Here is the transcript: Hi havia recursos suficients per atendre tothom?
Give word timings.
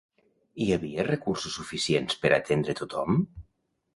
Hi 0.63 0.69
havia 0.75 1.03
recursos 1.07 1.57
suficients 1.59 2.17
per 2.23 2.33
atendre 2.39 2.77
tothom? 2.83 3.21